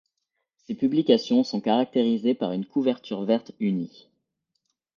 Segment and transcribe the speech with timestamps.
[0.57, 4.09] Ses publications sont caractérisées par une couverture verte unie.